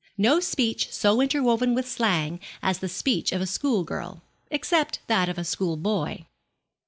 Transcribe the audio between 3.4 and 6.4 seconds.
schoolgirl except that of a schoolboy.